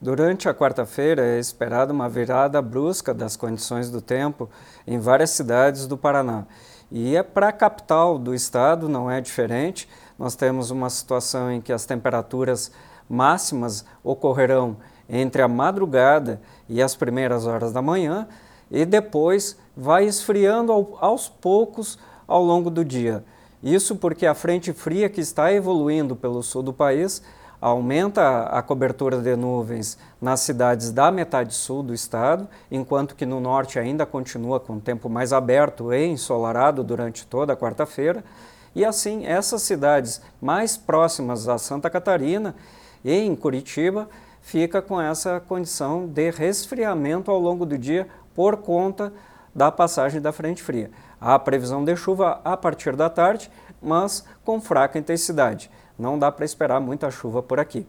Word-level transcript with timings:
Durante 0.00 0.48
a 0.48 0.54
quarta-feira 0.54 1.26
é 1.26 1.40
esperada 1.40 1.92
uma 1.92 2.08
virada 2.08 2.62
brusca 2.62 3.12
das 3.12 3.36
condições 3.36 3.90
do 3.90 4.00
tempo 4.00 4.48
em 4.86 4.96
várias 4.96 5.30
cidades 5.30 5.88
do 5.88 5.98
Paraná. 5.98 6.46
E 6.88 7.16
é 7.16 7.22
para 7.24 7.48
a 7.48 7.52
capital 7.52 8.16
do 8.16 8.32
estado 8.32 8.88
não 8.88 9.10
é 9.10 9.20
diferente. 9.20 9.88
Nós 10.16 10.36
temos 10.36 10.70
uma 10.70 10.88
situação 10.88 11.50
em 11.50 11.60
que 11.60 11.72
as 11.72 11.84
temperaturas 11.84 12.70
máximas 13.10 13.84
ocorrerão 14.04 14.76
entre 15.08 15.42
a 15.42 15.48
madrugada 15.48 16.40
e 16.68 16.80
as 16.80 16.94
primeiras 16.94 17.44
horas 17.44 17.72
da 17.72 17.82
manhã 17.82 18.28
e 18.70 18.84
depois 18.84 19.58
vai 19.76 20.04
esfriando 20.04 20.72
aos 21.00 21.28
poucos 21.28 21.98
ao 22.24 22.44
longo 22.44 22.70
do 22.70 22.84
dia. 22.84 23.24
Isso 23.60 23.96
porque 23.96 24.26
a 24.26 24.34
frente 24.34 24.72
fria 24.72 25.08
que 25.08 25.20
está 25.20 25.52
evoluindo 25.52 26.14
pelo 26.14 26.40
sul 26.40 26.62
do 26.62 26.72
país 26.72 27.20
aumenta 27.60 28.44
a 28.44 28.62
cobertura 28.62 29.18
de 29.18 29.34
nuvens 29.36 29.98
nas 30.20 30.40
cidades 30.40 30.90
da 30.90 31.10
metade 31.10 31.54
sul 31.54 31.82
do 31.82 31.92
estado, 31.92 32.48
enquanto 32.70 33.14
que 33.14 33.26
no 33.26 33.40
norte 33.40 33.78
ainda 33.78 34.06
continua 34.06 34.60
com 34.60 34.78
tempo 34.78 35.08
mais 35.08 35.32
aberto 35.32 35.92
e 35.92 36.06
ensolarado 36.06 36.84
durante 36.84 37.26
toda 37.26 37.52
a 37.52 37.56
quarta-feira. 37.56 38.24
E 38.74 38.84
assim, 38.84 39.26
essas 39.26 39.62
cidades 39.62 40.20
mais 40.40 40.76
próximas 40.76 41.48
a 41.48 41.58
Santa 41.58 41.90
Catarina 41.90 42.54
e 43.04 43.12
em 43.12 43.34
Curitiba 43.34 44.08
fica 44.40 44.80
com 44.80 45.00
essa 45.00 45.40
condição 45.40 46.06
de 46.06 46.30
resfriamento 46.30 47.30
ao 47.30 47.38
longo 47.38 47.66
do 47.66 47.76
dia 47.76 48.06
por 48.34 48.58
conta 48.58 49.12
da 49.54 49.72
passagem 49.72 50.20
da 50.20 50.32
frente 50.32 50.62
fria. 50.62 50.90
Há 51.20 51.38
previsão 51.38 51.84
de 51.84 51.96
chuva 51.96 52.40
a 52.44 52.56
partir 52.56 52.94
da 52.94 53.10
tarde, 53.10 53.50
mas 53.82 54.24
com 54.44 54.60
fraca 54.60 54.98
intensidade. 54.98 55.70
Não 55.98 56.18
dá 56.18 56.30
para 56.30 56.44
esperar 56.44 56.80
muita 56.80 57.10
chuva 57.10 57.42
por 57.42 57.58
aqui. 57.58 57.86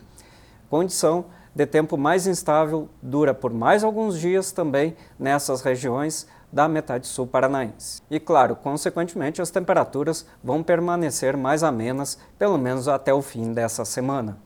Condição 0.69 1.25
de 1.53 1.65
tempo 1.65 1.97
mais 1.97 2.27
instável 2.27 2.89
dura 3.01 3.33
por 3.33 3.53
mais 3.53 3.83
alguns 3.83 4.19
dias 4.19 4.51
também 4.51 4.95
nessas 5.17 5.61
regiões 5.61 6.27
da 6.51 6.67
metade 6.67 7.07
sul 7.07 7.27
paranaense. 7.27 8.01
E 8.09 8.19
claro, 8.19 8.55
consequentemente, 8.55 9.41
as 9.41 9.51
temperaturas 9.51 10.25
vão 10.43 10.63
permanecer 10.63 11.37
mais 11.37 11.63
amenas, 11.63 12.17
pelo 12.37 12.57
menos 12.57 12.87
até 12.87 13.13
o 13.13 13.21
fim 13.21 13.53
dessa 13.53 13.85
semana. 13.85 14.37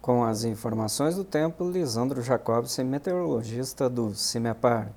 Com 0.00 0.24
as 0.24 0.44
informações 0.44 1.16
do 1.16 1.24
tempo, 1.24 1.68
Lisandro 1.68 2.22
Jacobson, 2.22 2.84
meteorologista 2.84 3.88
do 3.88 4.14
CIMEPAR. 4.14 4.92